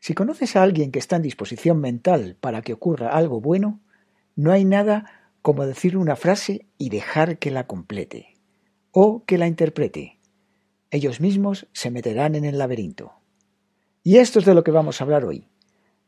Si 0.00 0.14
conoces 0.14 0.56
a 0.56 0.62
alguien 0.62 0.90
que 0.90 0.98
está 0.98 1.16
en 1.16 1.22
disposición 1.22 1.80
mental 1.80 2.36
para 2.40 2.62
que 2.62 2.72
ocurra 2.72 3.10
algo 3.10 3.40
bueno, 3.40 3.80
no 4.34 4.50
hay 4.50 4.64
nada 4.64 5.04
como 5.42 5.66
decir 5.66 5.96
una 5.96 6.16
frase 6.16 6.66
y 6.78 6.88
dejar 6.88 7.38
que 7.38 7.50
la 7.50 7.66
complete 7.66 8.36
o 8.92 9.24
que 9.24 9.38
la 9.38 9.46
interprete. 9.46 10.18
Ellos 10.90 11.20
mismos 11.20 11.68
se 11.72 11.90
meterán 11.90 12.34
en 12.34 12.44
el 12.44 12.58
laberinto. 12.58 13.12
Y 14.02 14.16
esto 14.16 14.38
es 14.38 14.46
de 14.46 14.54
lo 14.54 14.64
que 14.64 14.70
vamos 14.70 15.00
a 15.00 15.04
hablar 15.04 15.24
hoy, 15.24 15.46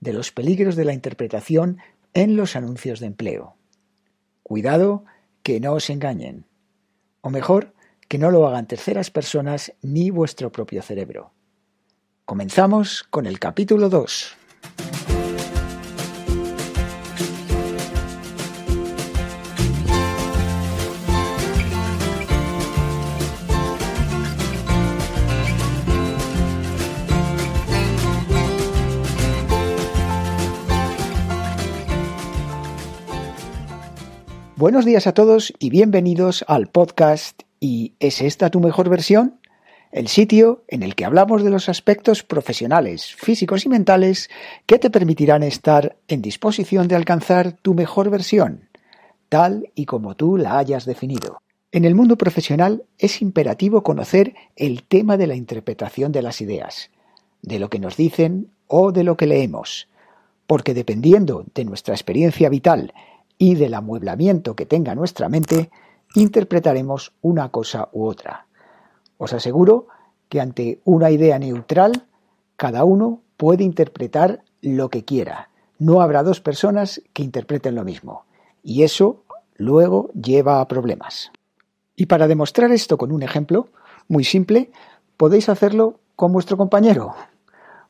de 0.01 0.15
los 0.15 0.33
peligros 0.33 0.75
de 0.75 0.87
la 0.87 0.95
interpretación 0.95 1.79
en 2.15 2.37
los 2.37 2.57
anuncios 2.57 2.99
de 2.99 3.07
empleo. 3.07 3.57
Cuidado 4.43 5.05
que 5.43 5.61
no 5.61 5.75
os 5.75 5.91
engañen. 5.91 6.47
O 7.21 7.31
mejor, 7.31 7.75
que 8.09 8.19
no 8.19 8.31
lo 8.31 8.47
hagan 8.47 8.67
terceras 8.67 9.11
personas 9.11 9.75
ni 9.83 10.11
vuestro 10.11 10.51
propio 10.51 10.83
cerebro. 10.83 11.33
Comenzamos 12.25 13.03
con 13.11 13.27
el 13.27 13.41
capítulo 13.41 13.89
2. 13.89 14.37
Buenos 34.55 34.85
días 34.85 35.09
a 35.09 35.13
todos 35.13 35.53
y 35.59 35.71
bienvenidos 35.71 36.45
al 36.47 36.69
podcast 36.69 37.43
¿Y 37.63 37.95
es 38.01 38.21
esta 38.21 38.51
tu 38.51 38.59
mejor 38.59 38.89
versión? 38.89 39.39
El 39.93 40.09
sitio 40.09 40.65
en 40.69 40.83
el 40.83 40.95
que 40.95 41.05
hablamos 41.05 41.45
de 41.45 41.51
los 41.51 41.69
aspectos 41.69 42.23
profesionales, 42.23 43.15
físicos 43.15 43.67
y 43.67 43.69
mentales 43.69 44.31
que 44.65 44.79
te 44.79 44.89
permitirán 44.89 45.43
estar 45.43 45.97
en 46.09 46.23
disposición 46.23 46.89
de 46.89 46.97
alcanzar 46.97 47.53
tu 47.53 47.75
mejor 47.75 48.09
versión, 48.09 48.71
tal 49.29 49.69
y 49.75 49.85
como 49.85 50.17
tú 50.17 50.39
la 50.39 50.57
hayas 50.57 50.87
definido. 50.87 51.43
En 51.73 51.85
el 51.85 51.95
mundo 51.95 52.17
profesional 52.17 52.85
es 52.97 53.21
imperativo 53.21 53.83
conocer 53.83 54.35
el 54.57 54.83
tema 54.83 55.19
de 55.19 55.27
la 55.27 55.35
interpretación 55.35 56.11
de 56.11 56.23
las 56.23 56.41
ideas, 56.41 56.91
de 57.43 57.59
lo 57.59 57.69
que 57.69 57.79
nos 57.79 57.99
dicen 57.99 58.51
o 58.69 58.93
de 58.93 59.05
lo 59.05 59.19
que 59.19 59.27
leemos, 59.27 59.89
porque 60.47 60.73
dependiendo 60.73 61.45
de 61.55 61.67
nuestra 61.67 61.95
experiencia 61.95 62.49
vital 62.49 62.95
y 63.37 63.57
del 63.57 63.75
amueblamiento 63.75 64.57
que 64.57 64.65
tenga 64.65 64.95
nuestra 64.95 65.29
mente, 65.29 65.71
interpretaremos 66.15 67.13
una 67.21 67.51
cosa 67.51 67.91
u 67.93 68.07
otra. 68.07 68.47
Os 69.23 69.33
aseguro 69.33 69.87
que 70.29 70.41
ante 70.41 70.81
una 70.85 71.13
idea 71.13 71.39
neutral, 71.39 72.09
cada 72.57 72.83
uno 72.83 73.23
puede 73.37 73.63
interpretar 73.63 74.43
lo 74.63 74.91
que 74.91 75.05
quiera. 75.05 75.49
No 75.79 76.01
habrá 76.01 76.25
dos 76.25 76.41
personas 76.41 77.01
que 77.13 77.23
interpreten 77.23 77.77
lo 77.77 77.85
mismo. 77.85 78.25
Y 78.65 78.83
eso 78.83 79.23
luego 79.55 80.11
lleva 80.13 80.61
a 80.61 80.67
problemas. 80.67 81.31
Y 81.95 82.07
para 82.07 82.27
demostrar 82.27 82.73
esto 82.73 82.99
con 82.99 83.13
un 83.13 83.23
ejemplo 83.23 83.69
muy 84.09 84.25
simple, 84.25 84.73
podéis 85.17 85.49
hacerlo 85.49 86.01
con 86.17 86.33
vuestro 86.33 86.57
compañero. 86.57 87.15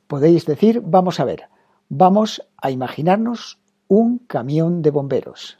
Podéis 0.09 0.45
decir, 0.45 0.83
vamos 0.85 1.19
a 1.19 1.25
ver, 1.25 1.49
vamos 1.89 2.47
a 2.59 2.71
imaginarnos 2.71 3.59
un 3.89 4.19
camión 4.19 4.83
de 4.83 4.91
bomberos. 4.91 5.57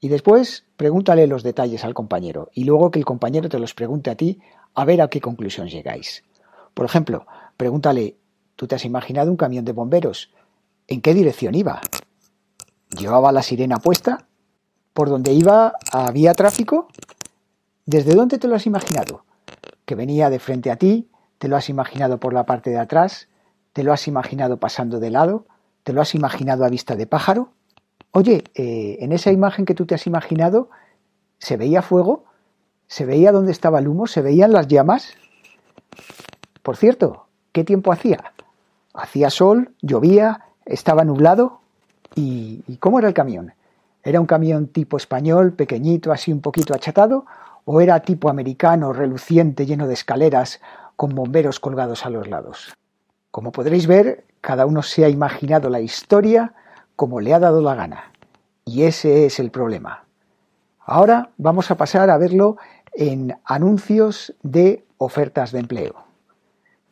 Y 0.00 0.08
después 0.08 0.64
pregúntale 0.76 1.26
los 1.26 1.42
detalles 1.42 1.84
al 1.84 1.94
compañero 1.94 2.50
y 2.54 2.62
luego 2.62 2.92
que 2.92 3.00
el 3.00 3.04
compañero 3.04 3.48
te 3.48 3.58
los 3.58 3.74
pregunte 3.74 4.10
a 4.10 4.14
ti 4.14 4.38
a 4.78 4.84
ver 4.84 5.02
a 5.02 5.08
qué 5.08 5.20
conclusión 5.20 5.66
llegáis. 5.66 6.22
Por 6.72 6.86
ejemplo, 6.86 7.26
pregúntale, 7.56 8.16
¿tú 8.54 8.68
te 8.68 8.76
has 8.76 8.84
imaginado 8.84 9.28
un 9.28 9.36
camión 9.36 9.64
de 9.64 9.72
bomberos? 9.72 10.30
¿En 10.86 11.00
qué 11.00 11.14
dirección 11.14 11.56
iba? 11.56 11.80
¿Llevaba 12.96 13.32
la 13.32 13.42
sirena 13.42 13.78
puesta? 13.78 14.28
¿Por 14.92 15.08
dónde 15.08 15.32
iba 15.32 15.72
había 15.90 16.32
tráfico? 16.32 16.86
¿Desde 17.86 18.14
dónde 18.14 18.38
te 18.38 18.46
lo 18.46 18.54
has 18.54 18.66
imaginado? 18.66 19.24
¿Que 19.84 19.96
venía 19.96 20.30
de 20.30 20.38
frente 20.38 20.70
a 20.70 20.76
ti? 20.76 21.10
¿Te 21.38 21.48
lo 21.48 21.56
has 21.56 21.68
imaginado 21.68 22.20
por 22.20 22.32
la 22.32 22.46
parte 22.46 22.70
de 22.70 22.78
atrás? 22.78 23.26
¿Te 23.72 23.82
lo 23.82 23.92
has 23.92 24.06
imaginado 24.06 24.58
pasando 24.58 25.00
de 25.00 25.10
lado? 25.10 25.46
¿Te 25.82 25.92
lo 25.92 26.02
has 26.02 26.14
imaginado 26.14 26.64
a 26.64 26.68
vista 26.68 26.94
de 26.94 27.08
pájaro? 27.08 27.50
Oye, 28.12 28.44
eh, 28.54 28.98
en 29.00 29.10
esa 29.10 29.32
imagen 29.32 29.64
que 29.64 29.74
tú 29.74 29.86
te 29.86 29.96
has 29.96 30.06
imaginado, 30.06 30.70
¿se 31.38 31.56
veía 31.56 31.82
fuego? 31.82 32.27
¿Se 32.88 33.04
veía 33.04 33.32
dónde 33.32 33.52
estaba 33.52 33.78
el 33.78 33.86
humo? 33.86 34.06
¿Se 34.06 34.22
veían 34.22 34.52
las 34.52 34.66
llamas? 34.66 35.12
Por 36.62 36.76
cierto, 36.76 37.26
¿qué 37.52 37.62
tiempo 37.62 37.92
hacía? 37.92 38.32
¿Hacía 38.94 39.28
sol? 39.28 39.74
¿Llovía? 39.82 40.46
¿Estaba 40.64 41.04
nublado? 41.04 41.60
¿Y, 42.14 42.64
¿Y 42.66 42.78
cómo 42.78 42.98
era 42.98 43.08
el 43.08 43.14
camión? 43.14 43.52
¿Era 44.02 44.20
un 44.20 44.26
camión 44.26 44.68
tipo 44.68 44.96
español, 44.96 45.52
pequeñito, 45.52 46.12
así 46.12 46.32
un 46.32 46.40
poquito 46.40 46.74
achatado? 46.74 47.26
¿O 47.66 47.82
era 47.82 48.00
tipo 48.00 48.30
americano, 48.30 48.94
reluciente, 48.94 49.66
lleno 49.66 49.86
de 49.86 49.92
escaleras, 49.92 50.60
con 50.96 51.14
bomberos 51.14 51.60
colgados 51.60 52.06
a 52.06 52.10
los 52.10 52.26
lados? 52.26 52.74
Como 53.30 53.52
podréis 53.52 53.86
ver, 53.86 54.24
cada 54.40 54.64
uno 54.64 54.82
se 54.82 55.04
ha 55.04 55.10
imaginado 55.10 55.68
la 55.68 55.80
historia 55.80 56.54
como 56.96 57.20
le 57.20 57.34
ha 57.34 57.38
dado 57.38 57.60
la 57.60 57.74
gana. 57.74 58.12
Y 58.64 58.84
ese 58.84 59.26
es 59.26 59.38
el 59.40 59.50
problema. 59.50 60.04
Ahora 60.90 61.32
vamos 61.36 61.70
a 61.70 61.76
pasar 61.76 62.08
a 62.08 62.16
verlo 62.16 62.56
en 62.98 63.38
anuncios 63.44 64.34
de 64.42 64.84
ofertas 64.98 65.52
de 65.52 65.60
empleo. 65.60 66.04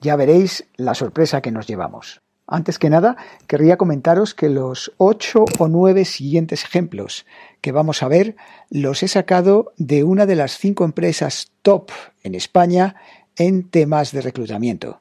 Ya 0.01 0.15
veréis 0.15 0.65
la 0.77 0.95
sorpresa 0.95 1.43
que 1.43 1.51
nos 1.51 1.67
llevamos. 1.67 2.23
Antes 2.47 2.79
que 2.79 2.91
nada, 2.91 3.17
querría 3.49 3.77
comentaros 3.77 4.33
que 4.33 4.49
los 4.49 4.93
ocho 4.99 5.45
o 5.59 5.67
nueve 5.67 6.05
siguientes 6.05 6.63
ejemplos 6.63 7.27
que 7.61 7.73
vamos 7.73 8.05
a 8.05 8.09
ver 8.09 8.37
los 8.71 9.03
he 9.03 9.09
sacado 9.09 9.73
de 9.79 10.05
una 10.05 10.27
de 10.27 10.37
las 10.37 10.57
cinco 10.57 10.85
empresas 10.85 11.51
top 11.63 11.91
en 12.23 12.37
España 12.37 12.95
en 13.35 13.69
temas 13.69 14.13
de 14.13 14.21
reclutamiento. 14.21 15.01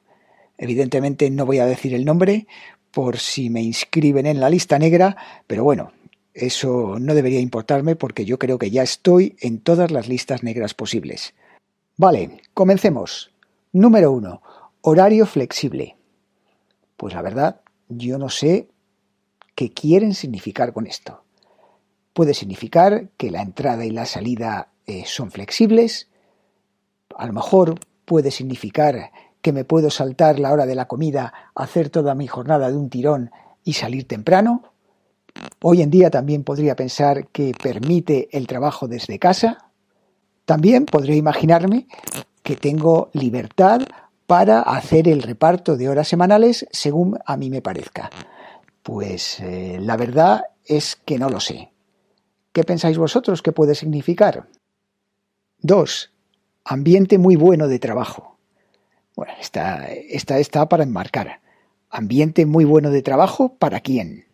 Evidentemente 0.57 1.29
no 1.29 1.45
voy 1.45 1.59
a 1.59 1.67
decir 1.67 1.93
el 1.93 2.03
nombre 2.03 2.47
por 2.89 3.19
si 3.19 3.51
me 3.51 3.61
inscriben 3.61 4.25
en 4.25 4.39
la 4.39 4.49
lista 4.49 4.79
negra, 4.79 5.15
pero 5.45 5.63
bueno, 5.63 5.91
eso 6.35 6.99
no 6.99 7.15
debería 7.15 7.39
importarme 7.39 7.95
porque 7.95 8.25
yo 8.25 8.37
creo 8.37 8.59
que 8.59 8.69
ya 8.69 8.83
estoy 8.83 9.37
en 9.39 9.61
todas 9.61 9.89
las 9.89 10.09
listas 10.09 10.43
negras 10.43 10.73
posibles. 10.73 11.33
Vale, 11.95 12.41
comencemos. 12.53 13.31
Número 13.71 14.11
uno, 14.11 14.41
horario 14.81 15.25
flexible. 15.25 15.95
Pues 16.97 17.13
la 17.13 17.21
verdad, 17.21 17.61
yo 17.87 18.17
no 18.17 18.27
sé 18.27 18.67
qué 19.55 19.71
quieren 19.71 20.13
significar 20.13 20.73
con 20.73 20.87
esto. 20.87 21.23
Puede 22.11 22.33
significar 22.33 23.07
que 23.15 23.31
la 23.31 23.41
entrada 23.41 23.85
y 23.85 23.91
la 23.91 24.05
salida 24.05 24.67
eh, 24.87 25.03
son 25.05 25.31
flexibles. 25.31 26.09
A 27.17 27.27
lo 27.27 27.33
mejor 27.33 27.79
puede 28.03 28.31
significar 28.31 29.11
que 29.41 29.53
me 29.53 29.63
puedo 29.63 29.89
saltar 29.89 30.37
la 30.39 30.51
hora 30.51 30.65
de 30.65 30.75
la 30.75 30.89
comida, 30.89 31.33
hacer 31.55 31.89
toda 31.89 32.13
mi 32.13 32.27
jornada 32.27 32.69
de 32.69 32.75
un 32.75 32.89
tirón 32.89 33.31
y 33.63 33.73
salir 33.73 34.05
temprano. 34.05 34.74
Hoy 35.61 35.81
en 35.81 35.89
día 35.89 36.09
también 36.09 36.43
podría 36.43 36.75
pensar 36.75 37.27
que 37.27 37.51
permite 37.61 38.29
el 38.31 38.47
trabajo 38.47 38.87
desde 38.87 39.19
casa. 39.19 39.71
También 40.45 40.85
podría 40.85 41.15
imaginarme 41.15 41.87
que 42.43 42.55
tengo 42.55 43.09
libertad 43.13 43.81
para 44.27 44.61
hacer 44.61 45.07
el 45.07 45.21
reparto 45.21 45.77
de 45.77 45.89
horas 45.89 46.07
semanales 46.07 46.67
según 46.71 47.17
a 47.25 47.37
mí 47.37 47.49
me 47.49 47.61
parezca. 47.61 48.09
Pues 48.83 49.39
eh, 49.39 49.77
la 49.81 49.97
verdad 49.97 50.43
es 50.65 50.95
que 50.95 51.17
no 51.17 51.29
lo 51.29 51.39
sé. 51.39 51.71
¿Qué 52.51 52.63
pensáis 52.63 52.97
vosotros 52.97 53.41
que 53.41 53.51
puede 53.51 53.75
significar? 53.75 54.47
2. 55.59 56.11
Ambiente 56.63 57.17
muy 57.17 57.35
bueno 57.35 57.67
de 57.67 57.79
trabajo. 57.79 58.37
Bueno, 59.15 59.33
esta, 59.39 59.87
esta 59.87 60.39
está 60.39 60.67
para 60.69 60.83
enmarcar. 60.83 61.41
Ambiente 61.89 62.45
muy 62.45 62.65
bueno 62.65 62.91
de 62.91 63.01
trabajo, 63.01 63.55
¿para 63.57 63.79
quién? 63.79 64.25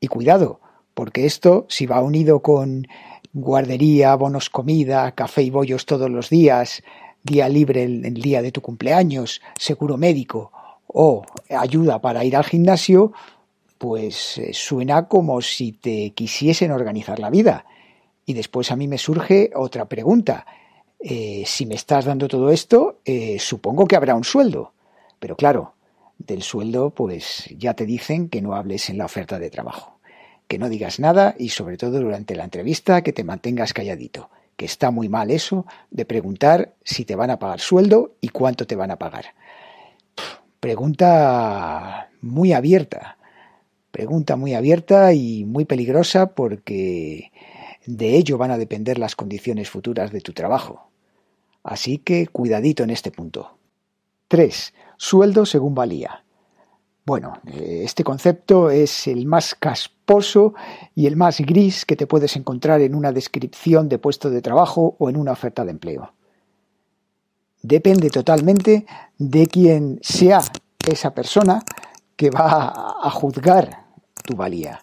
Y 0.00 0.08
cuidado, 0.08 0.60
porque 0.94 1.26
esto, 1.26 1.66
si 1.68 1.86
va 1.86 2.02
unido 2.02 2.40
con 2.40 2.86
guardería, 3.32 4.14
bonos 4.16 4.50
comida, 4.50 5.12
café 5.12 5.42
y 5.42 5.50
bollos 5.50 5.86
todos 5.86 6.10
los 6.10 6.30
días, 6.30 6.82
día 7.22 7.48
libre 7.48 7.84
el, 7.84 8.14
día 8.14 8.42
de 8.42 8.52
tu 8.52 8.60
cumpleaños, 8.60 9.40
seguro 9.58 9.96
médico 9.96 10.52
o 10.86 11.22
ayuda 11.50 12.00
para 12.00 12.24
ir 12.24 12.34
al 12.34 12.44
gimnasio, 12.44 13.12
pues 13.78 14.38
eh, 14.38 14.50
suena 14.52 15.06
como 15.06 15.40
si 15.40 15.72
te 15.72 16.10
quisiesen 16.10 16.72
organizar 16.72 17.18
la 17.18 17.30
vida. 17.30 17.64
Y 18.26 18.32
después 18.32 18.70
a 18.70 18.76
mí 18.76 18.88
me 18.88 18.98
surge 18.98 19.50
otra 19.54 19.86
pregunta. 19.86 20.46
Eh, 20.98 21.44
si 21.46 21.66
me 21.66 21.76
estás 21.76 22.04
dando 22.04 22.28
todo 22.28 22.50
esto, 22.50 22.98
eh, 23.04 23.38
supongo 23.38 23.86
que 23.86 23.96
habrá 23.96 24.14
un 24.14 24.24
sueldo. 24.24 24.72
Pero 25.18 25.36
claro, 25.36 25.74
del 26.26 26.42
sueldo, 26.42 26.90
pues 26.90 27.46
ya 27.56 27.74
te 27.74 27.86
dicen 27.86 28.28
que 28.28 28.42
no 28.42 28.54
hables 28.54 28.90
en 28.90 28.98
la 28.98 29.06
oferta 29.06 29.38
de 29.38 29.50
trabajo, 29.50 29.98
que 30.48 30.58
no 30.58 30.68
digas 30.68 31.00
nada 31.00 31.34
y 31.38 31.48
sobre 31.48 31.76
todo 31.76 32.00
durante 32.00 32.36
la 32.36 32.44
entrevista 32.44 33.02
que 33.02 33.12
te 33.12 33.24
mantengas 33.24 33.72
calladito, 33.72 34.30
que 34.56 34.66
está 34.66 34.90
muy 34.90 35.08
mal 35.08 35.30
eso 35.30 35.66
de 35.90 36.04
preguntar 36.04 36.74
si 36.84 37.04
te 37.04 37.16
van 37.16 37.30
a 37.30 37.38
pagar 37.38 37.60
sueldo 37.60 38.14
y 38.20 38.28
cuánto 38.28 38.66
te 38.66 38.76
van 38.76 38.90
a 38.90 38.96
pagar. 38.96 39.26
Pregunta 40.60 42.10
muy 42.20 42.52
abierta. 42.52 43.16
Pregunta 43.90 44.36
muy 44.36 44.54
abierta 44.54 45.12
y 45.14 45.44
muy 45.44 45.64
peligrosa 45.64 46.34
porque 46.34 47.32
de 47.86 48.16
ello 48.16 48.38
van 48.38 48.50
a 48.50 48.58
depender 48.58 48.98
las 48.98 49.16
condiciones 49.16 49.70
futuras 49.70 50.12
de 50.12 50.20
tu 50.20 50.32
trabajo. 50.32 50.90
Así 51.62 51.98
que 51.98 52.26
cuidadito 52.26 52.84
en 52.84 52.90
este 52.90 53.10
punto. 53.10 53.56
3. 54.28 54.72
Sueldo 55.02 55.46
según 55.46 55.74
valía. 55.74 56.22
Bueno, 57.06 57.40
eh, 57.46 57.80
este 57.84 58.04
concepto 58.04 58.68
es 58.68 59.06
el 59.06 59.24
más 59.24 59.54
casposo 59.54 60.52
y 60.94 61.06
el 61.06 61.16
más 61.16 61.40
gris 61.40 61.86
que 61.86 61.96
te 61.96 62.06
puedes 62.06 62.36
encontrar 62.36 62.82
en 62.82 62.94
una 62.94 63.10
descripción 63.10 63.88
de 63.88 63.98
puesto 63.98 64.28
de 64.28 64.42
trabajo 64.42 64.96
o 64.98 65.08
en 65.08 65.16
una 65.16 65.32
oferta 65.32 65.64
de 65.64 65.70
empleo. 65.70 66.12
Depende 67.62 68.10
totalmente 68.10 68.84
de 69.16 69.46
quién 69.46 70.00
sea 70.02 70.42
esa 70.86 71.14
persona 71.14 71.64
que 72.14 72.28
va 72.28 72.98
a 73.02 73.10
juzgar 73.10 73.86
tu 74.22 74.36
valía. 74.36 74.82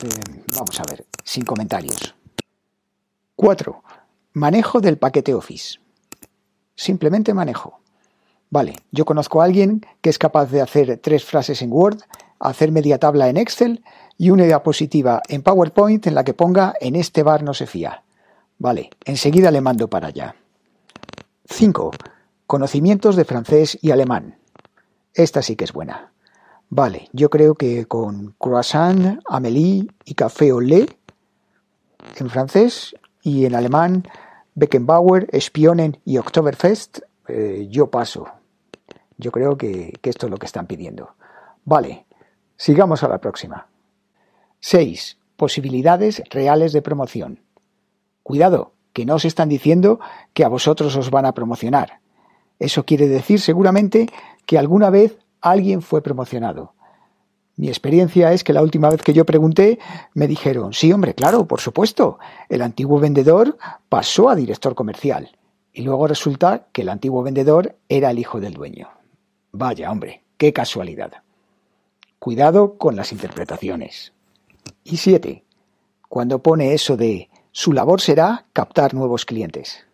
Eh, 0.00 0.44
vamos 0.56 0.78
a 0.78 0.84
ver, 0.88 1.06
sin 1.24 1.44
comentarios. 1.44 2.14
4. 3.34 3.82
Manejo 4.34 4.80
del 4.80 4.96
paquete 4.96 5.34
Office. 5.34 5.80
Simplemente 6.76 7.34
manejo. 7.34 7.80
Vale, 8.50 8.76
yo 8.92 9.04
conozco 9.04 9.40
a 9.40 9.44
alguien 9.44 9.84
que 10.00 10.10
es 10.10 10.18
capaz 10.18 10.50
de 10.50 10.60
hacer 10.60 10.98
tres 11.02 11.24
frases 11.24 11.62
en 11.62 11.72
Word, 11.72 11.98
hacer 12.38 12.70
media 12.70 12.98
tabla 12.98 13.28
en 13.28 13.36
Excel 13.36 13.82
y 14.16 14.30
una 14.30 14.44
diapositiva 14.44 15.22
en 15.28 15.42
PowerPoint 15.42 16.06
en 16.06 16.14
la 16.14 16.24
que 16.24 16.34
ponga 16.34 16.74
en 16.80 16.96
este 16.96 17.22
bar 17.22 17.42
no 17.42 17.54
se 17.54 17.66
fía. 17.66 18.02
Vale, 18.58 18.90
enseguida 19.04 19.50
le 19.50 19.60
mando 19.60 19.88
para 19.88 20.08
allá. 20.08 20.36
5. 21.46 21.90
Conocimientos 22.46 23.16
de 23.16 23.24
francés 23.24 23.78
y 23.82 23.90
alemán. 23.90 24.38
Esta 25.14 25.42
sí 25.42 25.56
que 25.56 25.64
es 25.64 25.72
buena. 25.72 26.12
Vale, 26.70 27.08
yo 27.12 27.30
creo 27.30 27.54
que 27.54 27.86
con 27.86 28.34
croissant, 28.38 29.20
amélie 29.26 29.86
y 30.04 30.14
café 30.14 30.50
au 30.50 30.60
lait 30.60 30.96
en 32.16 32.30
francés 32.30 32.94
y 33.22 33.46
en 33.46 33.54
alemán 33.54 34.04
Beckenbauer, 34.54 35.28
Spionen 35.40 36.00
y 36.04 36.18
Oktoberfest, 36.18 37.00
eh, 37.28 37.66
yo 37.70 37.90
paso. 37.90 38.26
Yo 39.16 39.30
creo 39.30 39.56
que, 39.56 39.92
que 40.00 40.10
esto 40.10 40.26
es 40.26 40.30
lo 40.30 40.38
que 40.38 40.46
están 40.46 40.66
pidiendo. 40.66 41.14
Vale, 41.64 42.06
sigamos 42.56 43.02
a 43.02 43.08
la 43.08 43.18
próxima. 43.18 43.68
6. 44.60 45.18
Posibilidades 45.36 46.22
reales 46.30 46.72
de 46.72 46.82
promoción. 46.82 47.40
Cuidado, 48.22 48.72
que 48.92 49.04
no 49.04 49.16
os 49.16 49.24
están 49.24 49.48
diciendo 49.48 50.00
que 50.32 50.44
a 50.44 50.48
vosotros 50.48 50.96
os 50.96 51.10
van 51.10 51.26
a 51.26 51.32
promocionar. 51.32 52.00
Eso 52.58 52.84
quiere 52.84 53.08
decir 53.08 53.40
seguramente 53.40 54.08
que 54.46 54.58
alguna 54.58 54.88
vez 54.90 55.18
alguien 55.40 55.82
fue 55.82 56.02
promocionado. 56.02 56.72
Mi 57.56 57.68
experiencia 57.68 58.32
es 58.32 58.42
que 58.42 58.52
la 58.52 58.62
última 58.62 58.88
vez 58.88 59.02
que 59.02 59.12
yo 59.12 59.24
pregunté 59.24 59.78
me 60.14 60.26
dijeron, 60.26 60.72
sí, 60.72 60.92
hombre, 60.92 61.14
claro, 61.14 61.46
por 61.46 61.60
supuesto, 61.60 62.18
el 62.48 62.62
antiguo 62.62 62.98
vendedor 62.98 63.58
pasó 63.88 64.28
a 64.28 64.34
director 64.34 64.74
comercial. 64.74 65.30
Y 65.76 65.82
luego 65.82 66.06
resulta 66.06 66.68
que 66.72 66.82
el 66.82 66.88
antiguo 66.88 67.24
vendedor 67.24 67.74
era 67.88 68.12
el 68.12 68.20
hijo 68.20 68.40
del 68.40 68.54
dueño. 68.54 68.88
Vaya, 69.50 69.90
hombre, 69.90 70.22
qué 70.38 70.52
casualidad. 70.52 71.12
Cuidado 72.20 72.78
con 72.78 72.94
las 72.94 73.10
interpretaciones. 73.10 74.12
Y 74.84 74.98
siete, 74.98 75.44
cuando 76.08 76.38
pone 76.38 76.74
eso 76.74 76.96
de 76.96 77.28
su 77.50 77.72
labor 77.72 78.00
será 78.00 78.46
captar 78.52 78.94
nuevos 78.94 79.24
clientes. 79.24 79.84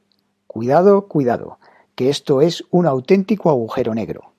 Cuidado, 0.47 1.09
cuidado, 1.09 1.59
que 1.94 2.11
esto 2.11 2.43
es 2.43 2.62
un 2.71 2.87
auténtico 2.87 3.49
agujero 3.49 3.94
negro. 3.94 4.35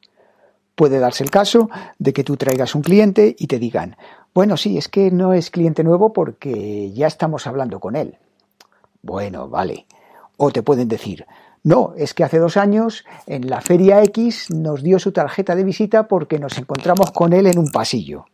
Puede 0.75 0.99
darse 0.99 1.23
el 1.23 1.31
caso 1.31 1.71
de 1.97 2.13
que 2.13 2.23
tú 2.23 2.37
traigas 2.37 2.75
un 2.75 2.83
cliente 2.83 3.35
y 3.37 3.47
te 3.47 3.57
digan, 3.57 3.97
bueno, 4.35 4.57
sí, 4.57 4.77
es 4.77 4.87
que 4.87 5.09
no 5.09 5.33
es 5.33 5.49
cliente 5.49 5.83
nuevo 5.83 6.13
porque 6.13 6.91
ya 6.91 7.07
estamos 7.07 7.47
hablando 7.47 7.79
con 7.79 7.95
él. 7.95 8.19
Bueno, 9.01 9.49
vale. 9.49 9.87
O 10.43 10.49
te 10.49 10.63
pueden 10.63 10.87
decir, 10.87 11.27
no, 11.61 11.93
es 11.95 12.15
que 12.15 12.23
hace 12.23 12.39
dos 12.39 12.57
años 12.57 13.05
en 13.27 13.47
la 13.47 13.61
feria 13.61 14.01
X 14.05 14.49
nos 14.49 14.81
dio 14.81 14.97
su 14.97 15.11
tarjeta 15.11 15.53
de 15.53 15.63
visita 15.63 16.07
porque 16.07 16.39
nos 16.39 16.57
encontramos 16.57 17.11
con 17.11 17.31
él 17.31 17.45
en 17.45 17.59
un 17.59 17.69
pasillo. 17.69 18.25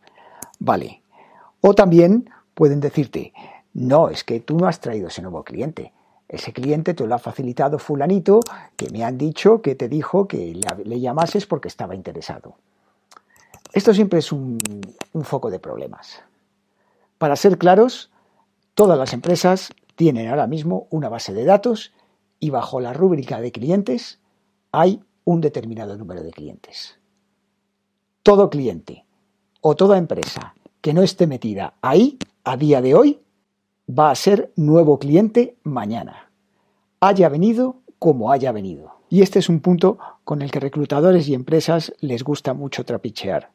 Vale. 0.58 1.02
O 1.60 1.74
también 1.74 2.30
pueden 2.54 2.80
decirte, 2.80 3.34
no, 3.74 4.08
es 4.08 4.24
que 4.24 4.40
tú 4.40 4.56
no 4.56 4.66
has 4.66 4.80
traído 4.80 5.08
ese 5.08 5.20
nuevo 5.20 5.44
cliente. 5.44 5.92
Ese 6.26 6.54
cliente 6.54 6.94
te 6.94 7.06
lo 7.06 7.14
ha 7.14 7.18
facilitado 7.18 7.78
fulanito 7.78 8.40
que 8.74 8.88
me 8.88 9.04
han 9.04 9.18
dicho 9.18 9.60
que 9.60 9.74
te 9.74 9.90
dijo 9.90 10.26
que 10.26 10.58
le, 10.86 11.00
llamases 11.00 11.44
porque 11.44 11.68
estaba 11.68 11.94
interesado. 11.94 12.56
Esto 13.74 13.92
siempre 13.92 14.20
es 14.20 14.32
un, 14.32 14.56
un 15.12 15.24
foco 15.24 15.50
de 15.50 15.58
problemas. 15.58 16.22
Para 17.18 17.36
ser 17.36 17.58
claros, 17.58 18.10
todas 18.72 18.98
las 18.98 19.12
empresas 19.12 19.74
tienen 19.94 20.28
ahora 20.28 20.46
mismo 20.46 20.86
una 20.88 21.10
base 21.10 21.34
de 21.34 21.44
datos 21.44 21.92
y 22.40 22.50
bajo 22.50 22.80
la 22.80 22.92
rúbrica 22.92 23.40
de 23.40 23.52
clientes 23.52 24.20
hay 24.72 25.02
un 25.24 25.40
determinado 25.40 25.96
número 25.96 26.22
de 26.22 26.30
clientes. 26.30 26.98
Todo 28.22 28.50
cliente 28.50 29.04
o 29.60 29.76
toda 29.76 29.98
empresa 29.98 30.54
que 30.80 30.94
no 30.94 31.02
esté 31.02 31.26
metida 31.26 31.74
ahí 31.82 32.18
a 32.44 32.56
día 32.56 32.80
de 32.80 32.94
hoy 32.94 33.20
va 33.88 34.10
a 34.10 34.14
ser 34.14 34.52
nuevo 34.56 34.98
cliente 34.98 35.56
mañana, 35.62 36.30
haya 37.00 37.28
venido 37.28 37.76
como 37.98 38.30
haya 38.30 38.52
venido. 38.52 38.94
Y 39.08 39.22
este 39.22 39.38
es 39.38 39.48
un 39.48 39.60
punto 39.60 39.98
con 40.24 40.42
el 40.42 40.50
que 40.50 40.60
reclutadores 40.60 41.28
y 41.28 41.34
empresas 41.34 41.94
les 42.00 42.22
gusta 42.22 42.52
mucho 42.52 42.84
trapichear. 42.84 43.50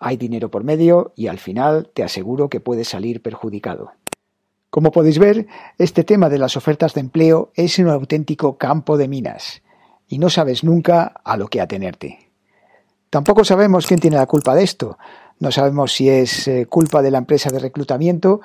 Hay 0.00 0.16
dinero 0.16 0.50
por 0.50 0.64
medio 0.64 1.12
y 1.16 1.28
al 1.28 1.38
final 1.38 1.90
te 1.94 2.02
aseguro 2.02 2.48
que 2.48 2.60
puedes 2.60 2.88
salir 2.88 3.22
perjudicado. 3.22 3.92
Como 4.70 4.92
podéis 4.92 5.18
ver, 5.18 5.46
este 5.78 6.04
tema 6.04 6.28
de 6.28 6.38
las 6.38 6.56
ofertas 6.56 6.94
de 6.94 7.00
empleo 7.00 7.52
es 7.54 7.78
un 7.78 7.88
auténtico 7.88 8.58
campo 8.58 8.96
de 8.96 9.08
minas 9.08 9.62
y 10.06 10.18
no 10.18 10.30
sabes 10.30 10.64
nunca 10.64 11.14
a 11.24 11.36
lo 11.36 11.48
que 11.48 11.60
atenerte. 11.60 12.30
Tampoco 13.10 13.44
sabemos 13.44 13.86
quién 13.86 14.00
tiene 14.00 14.18
la 14.18 14.26
culpa 14.26 14.54
de 14.54 14.64
esto. 14.64 14.98
No 15.38 15.50
sabemos 15.50 15.92
si 15.92 16.10
es 16.10 16.48
eh, 16.48 16.66
culpa 16.66 17.00
de 17.00 17.10
la 17.10 17.18
empresa 17.18 17.50
de 17.50 17.58
reclutamiento 17.58 18.40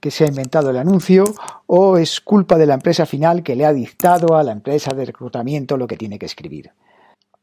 que 0.00 0.10
se 0.10 0.24
ha 0.24 0.28
inventado 0.28 0.70
el 0.70 0.78
anuncio 0.78 1.24
o 1.66 1.98
es 1.98 2.20
culpa 2.20 2.56
de 2.56 2.66
la 2.66 2.74
empresa 2.74 3.06
final 3.06 3.42
que 3.42 3.56
le 3.56 3.66
ha 3.66 3.72
dictado 3.72 4.36
a 4.36 4.42
la 4.42 4.52
empresa 4.52 4.94
de 4.94 5.04
reclutamiento 5.04 5.76
lo 5.76 5.86
que 5.86 5.96
tiene 5.96 6.18
que 6.18 6.26
escribir. 6.26 6.72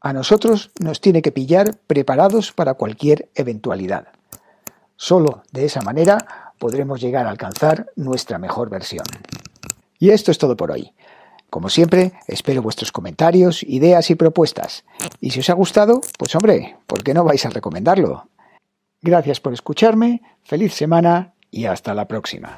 A 0.01 0.13
nosotros 0.13 0.71
nos 0.79 1.01
tiene 1.01 1.21
que 1.21 1.31
pillar 1.31 1.77
preparados 1.87 2.51
para 2.51 2.75
cualquier 2.75 3.29
eventualidad. 3.35 4.07
Solo 4.97 5.43
de 5.51 5.65
esa 5.65 5.81
manera 5.81 6.44
podremos 6.57 7.01
llegar 7.01 7.25
a 7.25 7.29
alcanzar 7.29 7.91
nuestra 7.95 8.37
mejor 8.37 8.69
versión. 8.69 9.05
Y 9.99 10.09
esto 10.09 10.31
es 10.31 10.37
todo 10.37 10.55
por 10.55 10.71
hoy. 10.71 10.93
Como 11.49 11.69
siempre, 11.69 12.13
espero 12.27 12.61
vuestros 12.61 12.91
comentarios, 12.91 13.63
ideas 13.63 14.09
y 14.09 14.15
propuestas. 14.15 14.83
Y 15.21 15.31
si 15.31 15.39
os 15.39 15.49
ha 15.49 15.53
gustado, 15.53 16.01
pues 16.17 16.35
hombre, 16.35 16.77
¿por 16.87 17.03
qué 17.03 17.13
no 17.13 17.23
vais 17.23 17.45
a 17.45 17.49
recomendarlo? 17.49 18.27
Gracias 19.01 19.39
por 19.39 19.53
escucharme, 19.53 20.21
feliz 20.43 20.73
semana 20.73 21.33
y 21.51 21.65
hasta 21.65 21.93
la 21.93 22.07
próxima. 22.07 22.57